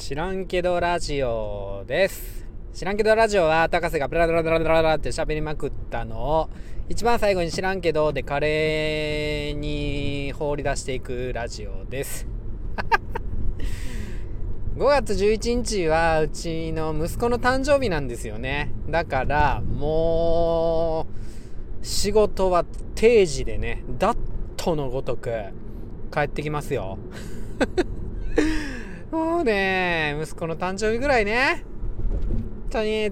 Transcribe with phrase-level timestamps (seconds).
[0.00, 2.46] 知らんけどラジオです。
[2.72, 6.50] 知らんけどラジオは高瀬がブラブラブラブラブラって喋りまくったのを
[6.88, 12.26] 一番最後に知らんけどでカレーに放り出していくラジオです。
[14.74, 18.72] 5月11日はうちの息子の誕生日なんですよね。
[18.88, 21.06] だからも
[21.82, 22.64] う仕事は
[22.94, 24.18] 定時でねダッ
[24.56, 25.30] トのごとく
[26.10, 26.96] 帰ってきますよ。
[29.10, 31.64] もうね、息子の誕生日ぐらいね、
[32.10, 33.10] 本当に、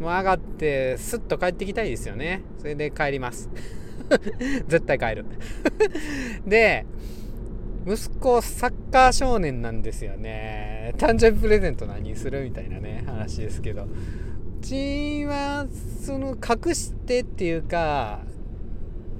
[0.00, 2.42] もう上がって、スッと帰ってきたいですよね。
[2.58, 3.50] それで帰ります。
[4.68, 5.24] 絶対帰る。
[6.46, 6.86] で、
[7.84, 10.94] 息子サッカー少年なんですよね。
[10.98, 13.82] 誕生日プレゼント何するみたいなね、話ですけど。
[13.84, 13.88] う
[14.60, 15.66] ちは、
[16.00, 18.20] その、隠してっていうか、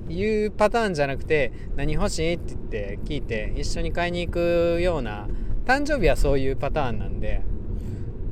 [0.09, 5.27] いうパターンじゃなくて、何欲しいって言って聞いて、一緒に買いに行くような
[5.65, 7.43] 誕生日はそういうパターンなんで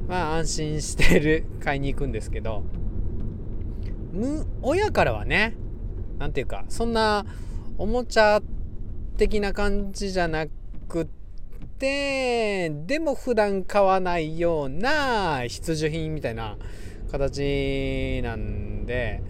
[0.09, 2.65] まあ安心してる 買いに行くんですけど
[4.63, 5.55] 親からはね
[6.19, 7.25] 何ていうかそんな
[7.79, 8.41] おもちゃ
[9.17, 10.47] 的な感じじゃな
[10.89, 11.09] く
[11.79, 16.57] てでも普段買わないような必需品みたいな
[17.11, 19.23] 形なんで、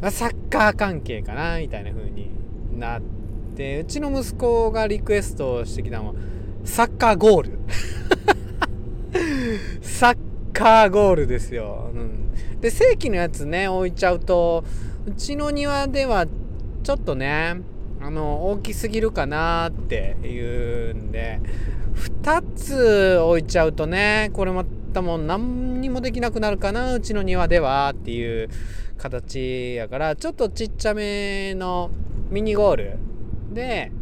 [0.00, 2.30] まあ、サッカー関係かなみたいな風に
[2.78, 3.02] なっ
[3.56, 6.14] てうちの息子がリクエストしてきたのは
[6.64, 7.58] サッカーゴール。
[9.82, 10.16] サッ
[10.52, 14.64] カーゴールですよ、うん、で正規のやつね置いちゃうと
[15.06, 16.26] うちの庭では
[16.82, 17.60] ちょっとね
[18.00, 21.40] あの大きすぎるかなっていうんで
[21.94, 28.48] 2つ置いちゃうとねこれまたもう何にもできなくなるかなうちの庭ではっていう
[28.96, 31.90] 形やからちょっとちっちゃめの
[32.30, 32.98] ミニゴール
[33.52, 33.92] で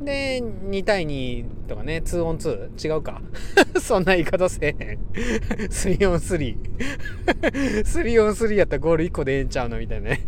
[0.00, 2.88] で、2対2とかね、2オン 2?
[2.88, 3.20] 違うか。
[3.80, 4.98] そんな言い方せえへん。
[5.68, 6.56] 3オン3。
[7.84, 10.20] 3オン3やったらゴール1個でええんちゃうのみたいなね。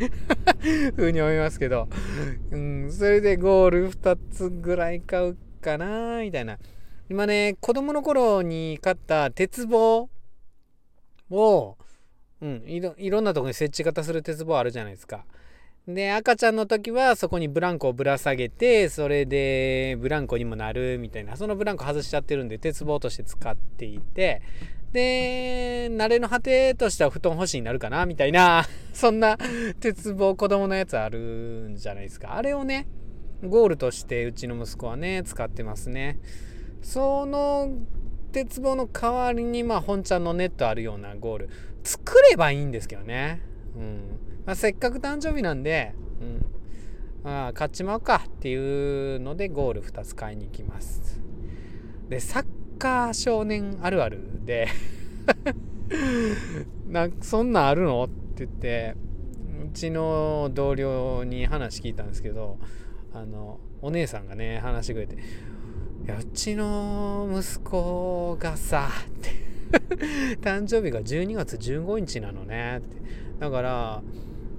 [0.94, 1.88] ふうに思いますけど。
[2.50, 6.58] うん、それでゴール2つぐらい買うかなみたいな。
[7.08, 10.10] 今ね、子供の頃に買った鉄棒
[11.30, 11.76] を、
[12.42, 15.24] うん、いろいろんなとこに設置型する鉄棒あるじゃないですか。
[15.88, 24.42] で、赤ちゃんの時はそこにブランコをぶら下げて、それでブランコにもなるみたいな、そのブランコ外しちゃってるんで、鉄棒として使っていて、
[24.92, 29.37] で、慣れの果てとしては布団干しになるかなみたいな、 そんな
[29.81, 32.37] 鉄棒子供のやつあるんじゃないですか。
[32.37, 32.87] あれをね、
[33.42, 36.21] ゴールとしてうちの息子はね、使ってますね。
[36.81, 37.71] その
[38.31, 41.48] 鉄棒の代わりに、まあ、本ちゃんのネットあるようなゴール、
[41.82, 43.41] 作ればいいんですけどね。
[43.76, 44.31] うん。
[44.44, 45.94] まあ、せっかく誕生日なんで、
[47.25, 51.20] うん、あ、買っちまうかっていうのでゴール2つ買いに行きます。
[52.08, 52.44] で、サッ
[52.78, 54.69] カー少年あるあるで
[56.88, 58.04] なそんなんあるの？
[58.04, 58.94] って言って、
[59.64, 62.59] うちの同僚に話聞いたんですけど、
[63.14, 65.19] あの、お姉さんがね、話してくれて、い
[66.06, 69.30] や、うちの息子がさ、って
[70.42, 72.97] 誕生日が12月15日なのねって。
[73.38, 74.03] だから、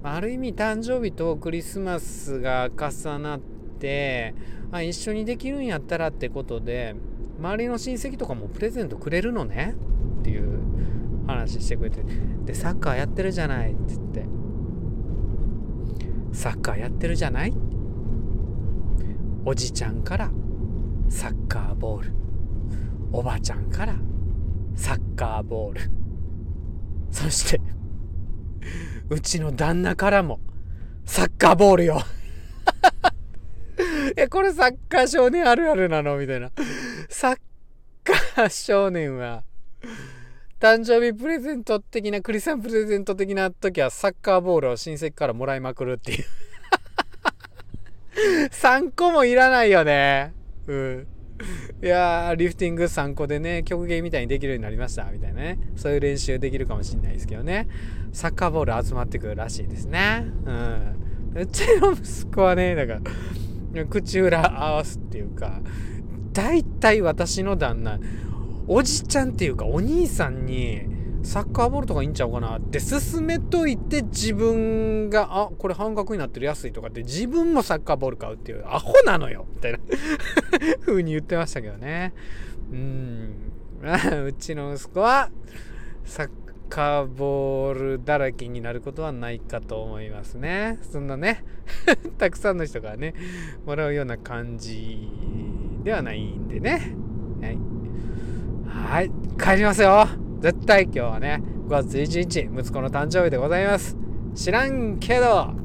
[0.06, 4.36] ある意味誕生日とクリスマスが重なって
[4.72, 6.96] あ一緒にできるんやったらってことで
[7.40, 9.76] 周りの親戚とかもプレゼントくれるのね？
[10.20, 10.60] っていう
[11.26, 12.04] 話してくれて。
[12.46, 14.26] でサッカーやってるじゃないって言って。
[16.34, 17.54] サッカーやってるじゃない？
[19.46, 20.32] おじちゃんから
[21.10, 22.14] サッカーボール。
[23.12, 23.96] おばちゃんから
[24.76, 25.82] サッカーボール。
[27.10, 27.62] そして
[29.10, 30.40] うちの旦那からも、
[31.06, 32.02] サッカーボールよ
[34.16, 36.18] え、これサッカー少年あるあるなの？
[36.18, 36.52] みたいな。
[37.10, 37.38] サッ
[38.04, 39.44] カー少年は、
[40.60, 46.24] 誕生日プレゼント的な、クリスマスプレゼント的な時はサッカーボールを親戚からもらいまくるっていう
[48.52, 50.34] 3個もいらないよね。
[50.68, 51.08] うん。
[51.84, 55.60] いやー、リフティング3個でね、曲芸みたいにできるようになりました、みたいなね。
[55.76, 57.68] そういう練習できるかもしんないですけどね。
[58.12, 60.26] サッカーボール集まってくるらしいですね。
[60.46, 61.42] うん。
[61.42, 63.00] うちの息子はね、だか
[63.74, 65.62] ら、口裏合わすっていうか、
[66.32, 68.00] 大体私の旦那、
[68.68, 70.82] おじちゃんっていうかお兄さんに、
[71.24, 79.80] サッカーボールとかいいんちゃうかなって勧めといて自分が、あ、これ半額になってる安いとかって自分もサッカーボール買うっていうアホなのよ みたいな
[80.86, 82.14] 風に言ってましたけどね。
[82.72, 83.34] うん。
[84.28, 85.30] うちの息子は
[86.06, 86.30] サッ
[86.70, 90.80] カーボールだらけになることはないかと思いますね。
[90.82, 91.44] そんなね
[92.18, 93.14] たくさんの人がね、
[93.66, 95.10] もらうような感じ
[95.84, 96.96] ではないんでね。
[97.42, 97.58] はい。
[98.66, 103.96] はい帰りますよ絶対今日はね5月11日息子の誕生日でございます。
[104.36, 105.63] 知らんけど。